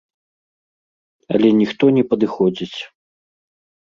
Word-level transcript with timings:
Але 1.35 1.49
ніхто 1.59 1.85
не 1.97 2.03
падыходзіць. 2.13 2.79